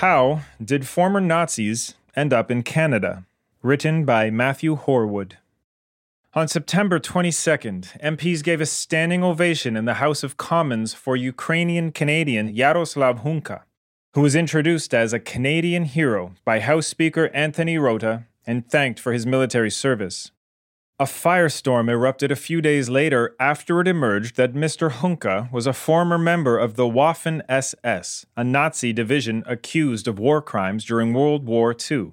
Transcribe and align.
How 0.00 0.42
did 0.62 0.86
former 0.86 1.22
Nazis 1.22 1.94
end 2.14 2.30
up 2.30 2.50
in 2.50 2.62
Canada? 2.62 3.24
Written 3.62 4.04
by 4.04 4.28
Matthew 4.28 4.76
Horwood. 4.76 5.38
On 6.34 6.46
September 6.46 7.00
22nd, 7.00 7.98
MPs 8.02 8.44
gave 8.44 8.60
a 8.60 8.66
standing 8.66 9.24
ovation 9.24 9.74
in 9.74 9.86
the 9.86 9.94
House 9.94 10.22
of 10.22 10.36
Commons 10.36 10.92
for 10.92 11.16
Ukrainian 11.16 11.92
Canadian 11.92 12.48
Yaroslav 12.48 13.20
Hunka, 13.20 13.62
who 14.12 14.20
was 14.20 14.36
introduced 14.36 14.92
as 14.92 15.14
a 15.14 15.18
Canadian 15.18 15.86
hero 15.86 16.34
by 16.44 16.60
House 16.60 16.86
Speaker 16.86 17.30
Anthony 17.32 17.78
Rota 17.78 18.24
and 18.46 18.68
thanked 18.68 19.00
for 19.00 19.14
his 19.14 19.24
military 19.24 19.70
service. 19.70 20.30
A 20.98 21.04
firestorm 21.04 21.90
erupted 21.90 22.32
a 22.32 22.36
few 22.36 22.62
days 22.62 22.88
later 22.88 23.36
after 23.38 23.82
it 23.82 23.88
emerged 23.88 24.36
that 24.36 24.54
Mr. 24.54 24.90
Hunka 24.90 25.52
was 25.52 25.66
a 25.66 25.74
former 25.74 26.16
member 26.16 26.56
of 26.56 26.76
the 26.76 26.88
Waffen 26.88 27.42
SS, 27.50 28.24
a 28.34 28.42
Nazi 28.42 28.94
division 28.94 29.44
accused 29.46 30.08
of 30.08 30.18
war 30.18 30.40
crimes 30.40 30.86
during 30.86 31.12
World 31.12 31.44
War 31.44 31.76
II. 31.78 32.12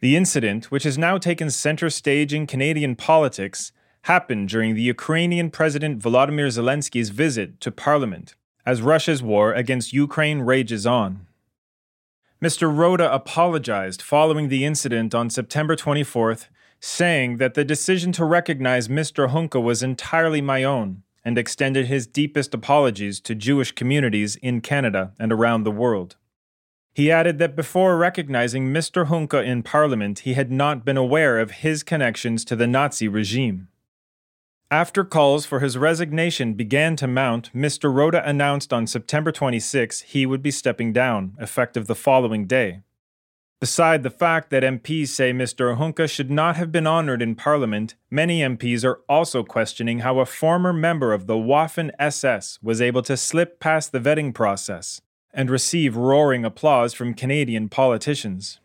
The 0.00 0.16
incident, 0.16 0.70
which 0.70 0.84
has 0.84 0.96
now 0.96 1.18
taken 1.18 1.50
center 1.50 1.90
stage 1.90 2.32
in 2.32 2.46
Canadian 2.46 2.96
politics, 2.96 3.70
happened 4.04 4.48
during 4.48 4.74
the 4.74 4.80
Ukrainian 4.80 5.50
President 5.50 6.02
Volodymyr 6.02 6.48
Zelensky's 6.48 7.10
visit 7.10 7.60
to 7.60 7.70
Parliament, 7.70 8.34
as 8.64 8.80
Russia's 8.80 9.22
war 9.22 9.52
against 9.52 9.92
Ukraine 9.92 10.40
rages 10.40 10.86
on. 10.86 11.26
Mr. 12.42 12.74
Rota 12.74 13.12
apologized 13.12 14.00
following 14.00 14.48
the 14.48 14.64
incident 14.64 15.14
on 15.14 15.28
September 15.28 15.76
24th 15.76 16.46
saying 16.80 17.36
that 17.36 17.54
the 17.54 17.64
decision 17.64 18.10
to 18.12 18.24
recognize 18.24 18.88
Mr. 18.88 19.30
Hunka 19.30 19.62
was 19.62 19.82
entirely 19.82 20.40
my 20.40 20.64
own, 20.64 21.02
and 21.24 21.36
extended 21.36 21.86
his 21.86 22.06
deepest 22.06 22.54
apologies 22.54 23.20
to 23.20 23.34
Jewish 23.34 23.72
communities 23.72 24.36
in 24.36 24.60
Canada 24.60 25.12
and 25.18 25.30
around 25.32 25.64
the 25.64 25.70
world. 25.70 26.16
He 26.94 27.10
added 27.10 27.38
that 27.38 27.54
before 27.54 27.96
recognizing 27.96 28.68
Mr. 28.68 29.06
Hunka 29.06 29.44
in 29.44 29.62
Parliament, 29.62 30.20
he 30.20 30.34
had 30.34 30.50
not 30.50 30.84
been 30.84 30.96
aware 30.96 31.38
of 31.38 31.50
his 31.50 31.82
connections 31.82 32.44
to 32.46 32.56
the 32.56 32.66
Nazi 32.66 33.06
regime. 33.06 33.68
After 34.72 35.04
calls 35.04 35.46
for 35.46 35.60
his 35.60 35.76
resignation 35.76 36.54
began 36.54 36.96
to 36.96 37.06
mount, 37.06 37.52
Mr. 37.52 37.92
Rota 37.92 38.26
announced 38.28 38.72
on 38.72 38.86
September 38.86 39.32
26 39.32 40.02
he 40.02 40.26
would 40.26 40.42
be 40.42 40.50
stepping 40.50 40.92
down, 40.92 41.34
effective 41.38 41.86
the 41.86 41.94
following 41.94 42.46
day. 42.46 42.82
Beside 43.60 44.02
the 44.02 44.08
fact 44.08 44.48
that 44.48 44.62
MPs 44.62 45.08
say 45.08 45.34
Mr. 45.34 45.76
Hunka 45.76 46.08
should 46.08 46.30
not 46.30 46.56
have 46.56 46.72
been 46.72 46.86
honored 46.86 47.20
in 47.20 47.34
Parliament, 47.34 47.94
many 48.10 48.40
MPs 48.40 48.86
are 48.86 49.00
also 49.06 49.44
questioning 49.44 49.98
how 49.98 50.18
a 50.18 50.24
former 50.24 50.72
member 50.72 51.12
of 51.12 51.26
the 51.26 51.34
Waffen 51.34 51.90
SS 51.98 52.58
was 52.62 52.80
able 52.80 53.02
to 53.02 53.18
slip 53.18 53.60
past 53.60 53.92
the 53.92 54.00
vetting 54.00 54.32
process 54.32 55.02
and 55.34 55.50
receive 55.50 55.94
roaring 55.94 56.42
applause 56.42 56.94
from 56.94 57.12
Canadian 57.12 57.68
politicians. 57.68 58.60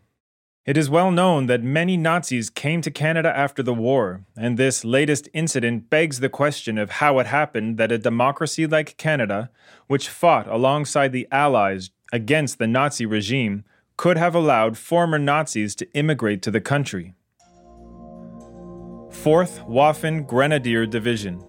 It 0.65 0.77
is 0.77 0.89
well 0.89 1.11
known 1.11 1.47
that 1.47 1.61
many 1.61 1.97
Nazis 1.97 2.49
came 2.49 2.81
to 2.81 2.89
Canada 2.89 3.35
after 3.35 3.61
the 3.61 3.73
war, 3.73 4.21
and 4.37 4.57
this 4.57 4.85
latest 4.85 5.27
incident 5.33 5.89
begs 5.89 6.21
the 6.21 6.29
question 6.29 6.77
of 6.77 6.89
how 6.89 7.19
it 7.19 7.27
happened 7.27 7.77
that 7.77 7.91
a 7.91 7.97
democracy 7.97 8.65
like 8.65 8.95
Canada, 8.95 9.51
which 9.87 10.07
fought 10.07 10.47
alongside 10.47 11.11
the 11.11 11.27
Allies 11.33 11.89
against 12.13 12.59
the 12.59 12.65
Nazi 12.65 13.05
regime, 13.05 13.65
could 13.97 14.17
have 14.17 14.35
allowed 14.35 14.77
former 14.77 15.17
Nazis 15.17 15.75
to 15.75 15.91
immigrate 15.93 16.41
to 16.41 16.51
the 16.51 16.61
country. 16.61 17.13
4th 19.09 19.67
Waffen 19.67 20.27
Grenadier 20.27 20.85
Division. 20.85 21.39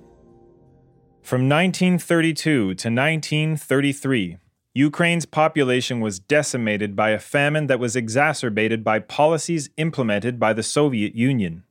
From 1.22 1.48
1932 1.48 2.42
to 2.42 2.70
1933, 2.70 4.38
Ukraine's 4.74 5.26
population 5.26 6.00
was 6.00 6.20
decimated 6.20 6.94
by 6.94 7.10
a 7.10 7.18
famine 7.18 7.66
that 7.66 7.80
was 7.80 7.96
exacerbated 7.96 8.84
by 8.84 8.98
policies 8.98 9.70
implemented 9.76 10.38
by 10.38 10.52
the 10.52 10.62
Soviet 10.62 11.14
Union. 11.14 11.64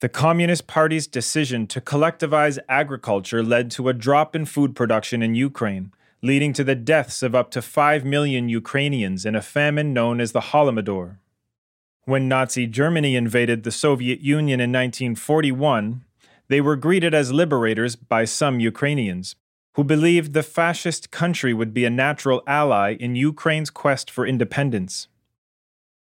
The 0.00 0.08
Communist 0.08 0.66
Party's 0.66 1.06
decision 1.06 1.68
to 1.68 1.80
collectivize 1.80 2.58
agriculture 2.68 3.42
led 3.42 3.70
to 3.70 3.88
a 3.88 3.92
drop 3.94 4.34
in 4.34 4.46
food 4.46 4.74
production 4.74 5.22
in 5.22 5.36
Ukraine 5.36 5.92
leading 6.22 6.52
to 6.52 6.62
the 6.62 6.76
deaths 6.76 7.22
of 7.22 7.34
up 7.34 7.50
to 7.50 7.60
5 7.60 8.04
million 8.04 8.48
Ukrainians 8.48 9.26
in 9.26 9.34
a 9.34 9.42
famine 9.42 9.92
known 9.92 10.20
as 10.20 10.30
the 10.30 10.40
Holodomor. 10.40 11.16
When 12.04 12.28
Nazi 12.28 12.66
Germany 12.66 13.16
invaded 13.16 13.64
the 13.64 13.72
Soviet 13.72 14.20
Union 14.20 14.60
in 14.60 14.70
1941, 14.70 16.04
they 16.48 16.60
were 16.60 16.76
greeted 16.76 17.12
as 17.12 17.32
liberators 17.32 17.96
by 17.96 18.24
some 18.24 18.60
Ukrainians, 18.60 19.34
who 19.74 19.82
believed 19.82 20.32
the 20.32 20.42
fascist 20.42 21.10
country 21.10 21.52
would 21.52 21.74
be 21.74 21.84
a 21.84 21.90
natural 21.90 22.42
ally 22.46 22.94
in 22.94 23.16
Ukraine's 23.16 23.70
quest 23.70 24.10
for 24.10 24.26
independence. 24.26 25.08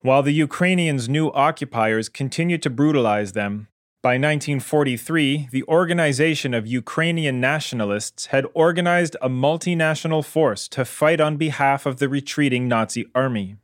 While 0.02 0.22
the 0.22 0.32
Ukrainians' 0.32 1.08
new 1.08 1.30
occupiers 1.32 2.08
continued 2.08 2.62
to 2.62 2.70
brutalize 2.70 3.32
them, 3.32 3.68
by 4.02 4.12
1943, 4.12 5.48
the 5.52 5.62
Organization 5.64 6.54
of 6.54 6.66
Ukrainian 6.66 7.38
Nationalists 7.38 8.26
had 8.26 8.46
organized 8.54 9.14
a 9.20 9.28
multinational 9.28 10.24
force 10.24 10.68
to 10.68 10.86
fight 10.86 11.20
on 11.20 11.36
behalf 11.36 11.84
of 11.84 11.98
the 11.98 12.08
retreating 12.08 12.66
Nazi 12.66 13.06
army. 13.14 13.56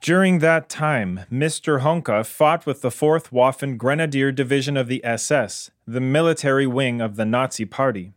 During 0.00 0.38
that 0.38 0.68
time, 0.68 1.20
Mr. 1.32 1.80
Hunka 1.80 2.24
fought 2.24 2.64
with 2.64 2.80
the 2.80 2.90
4th 2.90 3.30
Waffen 3.30 3.76
Grenadier 3.76 4.30
Division 4.30 4.76
of 4.76 4.86
the 4.86 5.04
SS, 5.04 5.72
the 5.84 6.00
military 6.00 6.66
wing 6.66 7.00
of 7.00 7.16
the 7.16 7.26
Nazi 7.26 7.64
Party. 7.64 8.12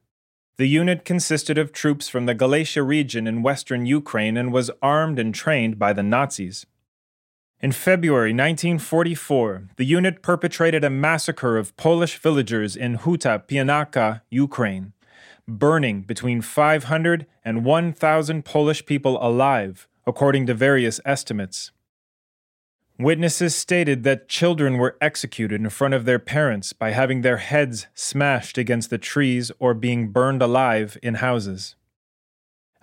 The 0.57 0.67
unit 0.67 1.03
consisted 1.03 1.57
of 1.57 1.71
troops 1.71 2.07
from 2.07 2.27
the 2.27 2.35
Galicia 2.35 2.83
region 2.83 3.25
in 3.25 3.41
western 3.41 3.87
Ukraine 3.87 4.37
and 4.37 4.53
was 4.53 4.69
armed 4.83 5.17
and 5.17 5.33
trained 5.33 5.79
by 5.79 5.93
the 5.93 6.03
Nazis. 6.03 6.67
In 7.63 7.71
February 7.71 8.31
1944, 8.31 9.69
the 9.77 9.85
unit 9.85 10.21
perpetrated 10.21 10.83
a 10.83 10.89
massacre 10.89 11.57
of 11.57 11.73
Polish 11.77 12.17
villagers 12.17 12.75
in 12.75 12.97
Huta 12.97 13.41
Pieniacka, 13.47 14.19
Ukraine, 14.29 14.91
burning 15.47 16.01
between 16.01 16.41
500 16.41 17.25
and 17.45 17.63
1,000 17.63 18.43
Polish 18.43 18.85
people 18.85 19.17
alive, 19.25 19.87
according 20.05 20.45
to 20.47 20.53
various 20.53 20.99
estimates. 21.05 21.71
Witnesses 22.99 23.55
stated 23.55 24.03
that 24.03 24.27
children 24.27 24.77
were 24.77 24.97
executed 24.99 25.61
in 25.61 25.69
front 25.69 25.93
of 25.93 26.03
their 26.03 26.19
parents 26.19 26.73
by 26.73 26.91
having 26.91 27.21
their 27.21 27.37
heads 27.37 27.87
smashed 27.93 28.57
against 28.57 28.89
the 28.89 28.97
trees 28.97 29.53
or 29.57 29.73
being 29.73 30.09
burned 30.09 30.41
alive 30.41 30.97
in 31.01 31.13
houses. 31.15 31.77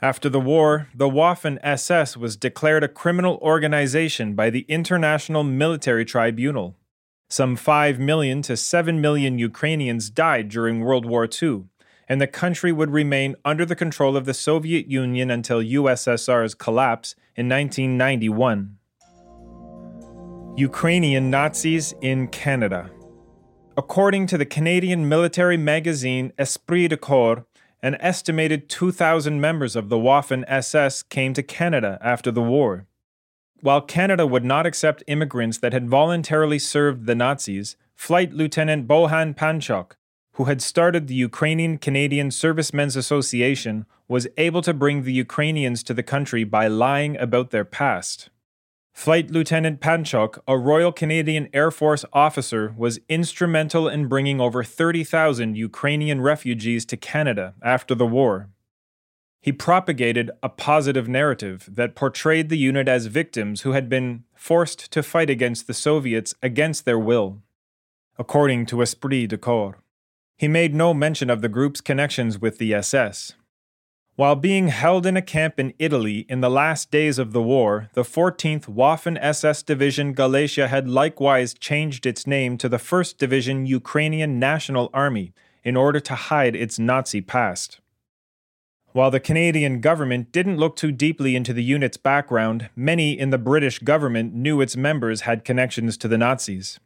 After 0.02 0.30
the 0.30 0.40
war, 0.40 0.88
the 0.94 1.10
Waffen 1.10 1.58
SS 1.62 2.16
was 2.16 2.34
declared 2.34 2.82
a 2.82 2.88
criminal 2.88 3.38
organization 3.42 4.34
by 4.34 4.48
the 4.48 4.64
International 4.66 5.44
Military 5.44 6.06
Tribunal. 6.06 6.74
Some 7.28 7.54
5 7.54 7.98
million 7.98 8.40
to 8.42 8.56
7 8.56 8.98
million 8.98 9.38
Ukrainians 9.38 10.08
died 10.08 10.48
during 10.48 10.80
World 10.80 11.04
War 11.04 11.28
II, 11.30 11.64
and 12.08 12.18
the 12.18 12.26
country 12.26 12.72
would 12.72 12.90
remain 12.90 13.36
under 13.44 13.66
the 13.66 13.76
control 13.76 14.16
of 14.16 14.24
the 14.24 14.32
Soviet 14.32 14.86
Union 14.86 15.30
until 15.30 15.60
USSR's 15.62 16.54
collapse 16.54 17.14
in 17.36 17.46
1991. 17.46 18.78
Ukrainian 20.56 21.30
Nazis 21.30 21.94
in 22.00 22.26
Canada. 22.28 22.90
According 23.76 24.26
to 24.28 24.38
the 24.38 24.46
Canadian 24.46 25.08
military 25.08 25.58
magazine 25.58 26.32
Esprit 26.38 26.88
de 26.88 26.96
Corps, 26.96 27.44
an 27.82 27.96
estimated 28.00 28.68
2,000 28.68 29.40
members 29.40 29.74
of 29.74 29.88
the 29.88 29.96
Waffen 29.96 30.44
SS 30.46 31.02
came 31.02 31.32
to 31.34 31.42
Canada 31.42 31.98
after 32.02 32.30
the 32.30 32.42
war. 32.42 32.86
While 33.62 33.80
Canada 33.82 34.26
would 34.26 34.44
not 34.44 34.66
accept 34.66 35.04
immigrants 35.06 35.58
that 35.58 35.72
had 35.72 35.88
voluntarily 35.88 36.58
served 36.58 37.06
the 37.06 37.14
Nazis, 37.14 37.76
Flight 37.94 38.32
Lieutenant 38.32 38.88
Bohdan 38.88 39.34
Panchuk, 39.34 39.92
who 40.32 40.44
had 40.44 40.62
started 40.62 41.06
the 41.06 41.14
Ukrainian 41.14 41.76
Canadian 41.76 42.30
Servicemen's 42.30 42.96
Association, 42.96 43.84
was 44.08 44.26
able 44.38 44.62
to 44.62 44.72
bring 44.72 45.02
the 45.02 45.12
Ukrainians 45.12 45.82
to 45.82 45.94
the 45.94 46.02
country 46.02 46.44
by 46.44 46.66
lying 46.66 47.16
about 47.18 47.50
their 47.50 47.64
past. 47.64 48.30
Flight 49.00 49.30
Lieutenant 49.30 49.80
Panchuk, 49.80 50.38
a 50.46 50.58
Royal 50.58 50.92
Canadian 50.92 51.48
Air 51.54 51.70
Force 51.70 52.04
officer, 52.12 52.74
was 52.76 53.00
instrumental 53.08 53.88
in 53.88 54.08
bringing 54.08 54.42
over 54.42 54.62
30,000 54.62 55.56
Ukrainian 55.56 56.20
refugees 56.20 56.84
to 56.84 56.98
Canada 56.98 57.54
after 57.62 57.94
the 57.94 58.06
war. 58.06 58.50
He 59.40 59.52
propagated 59.52 60.30
a 60.42 60.50
positive 60.50 61.08
narrative 61.08 61.66
that 61.72 61.94
portrayed 61.94 62.50
the 62.50 62.58
unit 62.58 62.88
as 62.88 63.06
victims 63.06 63.62
who 63.62 63.72
had 63.72 63.88
been 63.88 64.24
forced 64.34 64.92
to 64.92 65.02
fight 65.02 65.30
against 65.30 65.66
the 65.66 65.72
Soviets 65.72 66.34
against 66.42 66.84
their 66.84 66.98
will, 66.98 67.40
according 68.18 68.66
to 68.66 68.82
Esprit 68.82 69.28
de 69.28 69.38
Corps. 69.38 69.78
He 70.36 70.46
made 70.46 70.74
no 70.74 70.92
mention 70.92 71.30
of 71.30 71.40
the 71.40 71.48
group's 71.48 71.80
connections 71.80 72.38
with 72.38 72.58
the 72.58 72.74
SS. 72.74 73.32
While 74.20 74.36
being 74.36 74.68
held 74.68 75.06
in 75.06 75.16
a 75.16 75.22
camp 75.22 75.58
in 75.58 75.72
Italy 75.78 76.26
in 76.28 76.42
the 76.42 76.50
last 76.50 76.90
days 76.90 77.18
of 77.18 77.32
the 77.32 77.40
war, 77.40 77.88
the 77.94 78.02
14th 78.02 78.66
Waffen 78.66 79.16
SS 79.18 79.62
Division 79.62 80.12
Galicia 80.12 80.68
had 80.68 80.86
likewise 80.86 81.54
changed 81.54 82.04
its 82.04 82.26
name 82.26 82.58
to 82.58 82.68
the 82.68 82.76
1st 82.76 83.16
Division 83.16 83.64
Ukrainian 83.64 84.38
National 84.38 84.90
Army 84.92 85.32
in 85.64 85.74
order 85.74 86.00
to 86.00 86.14
hide 86.14 86.54
its 86.54 86.78
Nazi 86.78 87.22
past. 87.22 87.80
While 88.92 89.10
the 89.10 89.20
Canadian 89.20 89.80
government 89.80 90.32
didn't 90.32 90.58
look 90.58 90.76
too 90.76 90.92
deeply 90.92 91.34
into 91.34 91.54
the 91.54 91.64
unit's 91.64 91.96
background, 91.96 92.68
many 92.76 93.18
in 93.18 93.30
the 93.30 93.38
British 93.38 93.78
government 93.78 94.34
knew 94.34 94.60
its 94.60 94.76
members 94.76 95.22
had 95.22 95.46
connections 95.46 95.96
to 95.96 96.08
the 96.08 96.18
Nazis. 96.18 96.78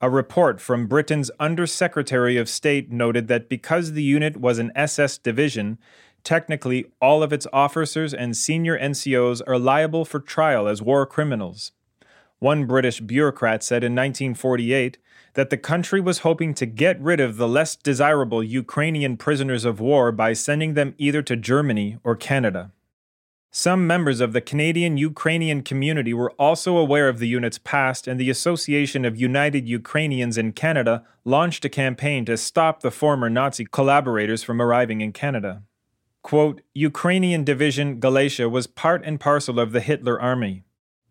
A 0.00 0.10
report 0.10 0.60
from 0.60 0.88
Britain's 0.88 1.30
Under 1.40 1.66
Secretary 1.66 2.36
of 2.36 2.50
State 2.50 2.90
noted 2.90 3.28
that 3.28 3.48
because 3.48 3.92
the 3.92 4.02
unit 4.02 4.36
was 4.36 4.58
an 4.58 4.70
SS 4.74 5.16
division, 5.16 5.78
technically 6.26 6.84
all 7.00 7.22
of 7.22 7.32
its 7.32 7.46
officers 7.52 8.12
and 8.12 8.36
senior 8.36 8.76
NCOs 8.78 9.40
are 9.46 9.58
liable 9.58 10.04
for 10.04 10.18
trial 10.18 10.66
as 10.66 10.82
war 10.82 11.06
criminals. 11.06 11.70
One 12.40 12.66
British 12.66 13.00
bureaucrat 13.00 13.62
said 13.62 13.84
in 13.84 13.94
1948 13.94 14.98
that 15.34 15.50
the 15.50 15.56
country 15.56 16.00
was 16.00 16.18
hoping 16.18 16.52
to 16.54 16.66
get 16.66 17.00
rid 17.00 17.20
of 17.20 17.36
the 17.36 17.46
less 17.46 17.76
desirable 17.76 18.42
Ukrainian 18.42 19.16
prisoners 19.16 19.64
of 19.64 19.78
war 19.78 20.10
by 20.10 20.32
sending 20.32 20.74
them 20.74 20.94
either 20.98 21.22
to 21.22 21.36
Germany 21.36 21.98
or 22.02 22.16
Canada. 22.16 22.72
Some 23.52 23.86
members 23.86 24.20
of 24.20 24.32
the 24.32 24.40
Canadian 24.40 24.98
Ukrainian 24.98 25.62
community 25.62 26.12
were 26.12 26.32
also 26.32 26.76
aware 26.76 27.08
of 27.08 27.20
the 27.20 27.28
unit's 27.28 27.58
past, 27.58 28.08
and 28.08 28.18
the 28.18 28.30
Association 28.30 29.04
of 29.04 29.16
United 29.16 29.68
Ukrainians 29.68 30.36
in 30.36 30.52
Canada 30.52 31.04
launched 31.24 31.64
a 31.64 31.70
campaign 31.70 32.24
to 32.24 32.36
stop 32.36 32.80
the 32.80 32.90
former 32.90 33.30
Nazi 33.30 33.64
collaborators 33.64 34.42
from 34.42 34.60
arriving 34.60 35.00
in 35.00 35.12
Canada. 35.12 35.62
Quote, 36.26 36.60
Ukrainian 36.74 37.44
Division 37.44 38.00
Galicia 38.00 38.48
was 38.48 38.66
part 38.66 39.00
and 39.04 39.20
parcel 39.20 39.60
of 39.60 39.70
the 39.70 39.78
Hitler 39.78 40.20
Army. 40.20 40.64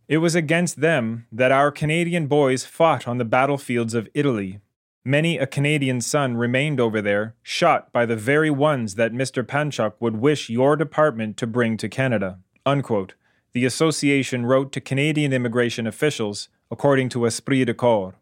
It 0.10 0.18
was 0.18 0.36
against 0.36 0.82
them 0.82 1.26
that 1.32 1.54
our 1.54 1.72
Canadian 1.72 2.28
boys 2.28 2.66
fought 2.66 3.08
on 3.08 3.18
the 3.18 3.24
battlefields 3.24 3.94
of 3.94 4.10
Italy. 4.14 4.60
Many 5.06 5.38
a 5.38 5.48
Canadian 5.48 6.02
son 6.02 6.36
remained 6.36 6.82
over 6.82 7.02
there, 7.02 7.34
shot 7.42 7.94
by 7.94 8.06
the 8.06 8.18
very 8.18 8.50
ones 8.50 8.96
that 8.96 9.14
Mr. 9.14 9.42
Panchuk 9.42 9.94
would 10.02 10.18
wish 10.18 10.50
your 10.50 10.76
department 10.76 11.38
to 11.38 11.48
bring 11.48 11.78
to 11.78 11.88
Canada. 11.88 12.40
Unquote. 12.66 13.14
The 13.54 13.64
association 13.64 14.46
wrote 14.46 14.74
to 14.74 14.82
Canadian 14.82 15.32
immigration 15.32 15.88
officials, 15.88 16.50
according 16.70 17.08
to 17.12 17.26
Esprit 17.26 17.64
de 17.64 17.74
Corps. 17.74 18.16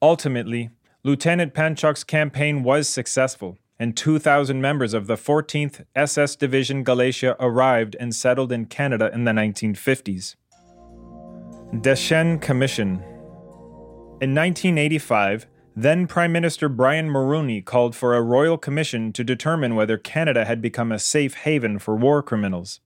Ultimately, 0.00 0.70
Lieutenant 1.04 1.52
Panchuk's 1.52 2.04
campaign 2.04 2.62
was 2.62 2.88
successful, 2.88 3.58
and 3.78 3.96
2,000 3.96 4.60
members 4.60 4.94
of 4.94 5.06
the 5.06 5.16
14th 5.16 5.84
SS 5.94 6.36
Division 6.36 6.82
Galicia 6.82 7.36
arrived 7.38 7.96
and 8.00 8.14
settled 8.14 8.52
in 8.52 8.66
Canada 8.66 9.10
in 9.12 9.24
the 9.24 9.32
1950s. 9.32 10.36
Deschênes 11.74 12.40
Commission. 12.40 13.02
In 14.20 14.34
1985, 14.34 15.46
then 15.74 16.06
Prime 16.06 16.32
Minister 16.32 16.70
Brian 16.70 17.10
Mulroney 17.10 17.62
called 17.62 17.94
for 17.94 18.14
a 18.14 18.22
royal 18.22 18.56
commission 18.56 19.12
to 19.12 19.22
determine 19.22 19.74
whether 19.74 19.98
Canada 19.98 20.46
had 20.46 20.62
become 20.62 20.90
a 20.90 20.98
safe 20.98 21.34
haven 21.34 21.78
for 21.78 21.94
war 21.94 22.22
criminals. 22.22 22.80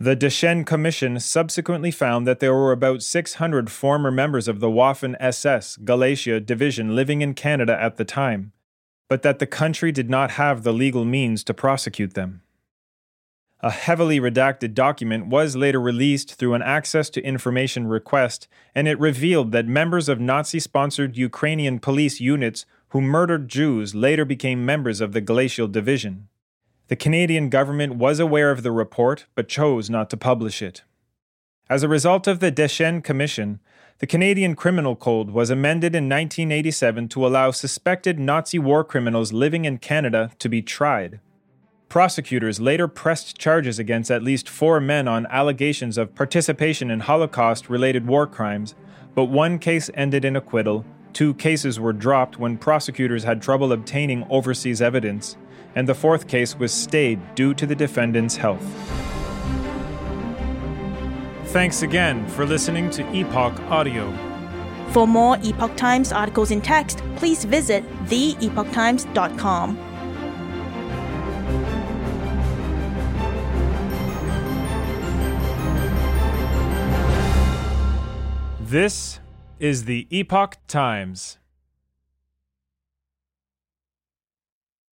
The 0.00 0.16
Deschênes 0.16 0.66
Commission 0.66 1.20
subsequently 1.20 1.92
found 1.92 2.26
that 2.26 2.40
there 2.40 2.54
were 2.54 2.72
about 2.72 3.02
600 3.02 3.70
former 3.70 4.10
members 4.10 4.48
of 4.48 4.58
the 4.58 4.68
Waffen 4.68 5.16
SS 5.20 5.76
Galicia 5.76 6.40
division 6.40 6.96
living 6.96 7.20
in 7.20 7.34
Canada 7.34 7.80
at 7.80 7.96
the 7.96 8.04
time, 8.04 8.52
but 9.08 9.22
that 9.22 9.38
the 9.38 9.46
country 9.46 9.90
did 9.90 10.10
not 10.10 10.32
have 10.32 10.62
the 10.62 10.72
legal 10.72 11.04
means 11.04 11.42
to 11.44 11.54
prosecute 11.54 12.14
them. 12.14 12.42
A 13.60 13.70
heavily 13.70 14.20
redacted 14.20 14.74
document 14.74 15.26
was 15.26 15.56
later 15.56 15.80
released 15.80 16.34
through 16.34 16.54
an 16.54 16.62
access 16.62 17.10
to 17.10 17.22
information 17.22 17.88
request, 17.88 18.46
and 18.72 18.86
it 18.86 19.00
revealed 19.00 19.50
that 19.50 19.66
members 19.66 20.08
of 20.08 20.20
Nazi 20.20 20.60
sponsored 20.60 21.16
Ukrainian 21.16 21.80
police 21.80 22.20
units 22.20 22.66
who 22.90 23.00
murdered 23.00 23.48
Jews 23.48 23.96
later 23.96 24.24
became 24.24 24.64
members 24.64 25.00
of 25.00 25.12
the 25.12 25.20
Galicia 25.20 25.66
Division. 25.66 26.28
The 26.86 26.96
Canadian 26.96 27.48
government 27.48 27.96
was 27.96 28.20
aware 28.20 28.52
of 28.52 28.62
the 28.62 28.72
report 28.72 29.26
but 29.34 29.48
chose 29.48 29.90
not 29.90 30.08
to 30.10 30.16
publish 30.16 30.62
it. 30.62 30.84
As 31.68 31.82
a 31.82 31.88
result 31.88 32.26
of 32.26 32.40
the 32.40 32.52
Deschênes 32.52 33.04
Commission, 33.04 33.60
the 33.98 34.06
Canadian 34.06 34.54
Criminal 34.54 34.94
Code 34.94 35.30
was 35.30 35.50
amended 35.50 35.92
in 35.92 36.04
1987 36.04 37.08
to 37.08 37.26
allow 37.26 37.50
suspected 37.50 38.18
Nazi 38.18 38.58
war 38.58 38.84
criminals 38.84 39.32
living 39.32 39.64
in 39.64 39.78
Canada 39.78 40.30
to 40.38 40.48
be 40.48 40.62
tried. 40.62 41.18
Prosecutors 41.88 42.60
later 42.60 42.86
pressed 42.86 43.38
charges 43.38 43.80
against 43.80 44.10
at 44.10 44.22
least 44.22 44.48
four 44.48 44.78
men 44.78 45.08
on 45.08 45.26
allegations 45.30 45.98
of 45.98 46.14
participation 46.14 46.92
in 46.92 47.00
Holocaust 47.00 47.68
related 47.68 48.06
war 48.06 48.26
crimes, 48.26 48.76
but 49.16 49.24
one 49.24 49.58
case 49.58 49.90
ended 49.94 50.24
in 50.24 50.36
acquittal, 50.36 50.84
two 51.12 51.34
cases 51.34 51.80
were 51.80 51.92
dropped 51.92 52.38
when 52.38 52.56
prosecutors 52.56 53.24
had 53.24 53.42
trouble 53.42 53.72
obtaining 53.72 54.24
overseas 54.30 54.80
evidence, 54.80 55.36
and 55.74 55.88
the 55.88 55.94
fourth 55.94 56.28
case 56.28 56.56
was 56.56 56.72
stayed 56.72 57.34
due 57.34 57.52
to 57.52 57.66
the 57.66 57.74
defendant's 57.74 58.36
health. 58.36 59.07
Thanks 61.48 61.80
again 61.80 62.28
for 62.28 62.44
listening 62.44 62.90
to 62.90 63.02
Epoch 63.10 63.58
Audio. 63.70 64.12
For 64.90 65.06
more 65.06 65.38
Epoch 65.42 65.74
Times 65.78 66.12
articles 66.12 66.50
in 66.50 66.60
text, 66.60 66.98
please 67.16 67.46
visit 67.46 67.82
theepochtimes.com. 68.04 69.78
This 78.60 79.18
is 79.58 79.86
the 79.86 80.06
Epoch 80.10 80.58
Times. 80.66 81.38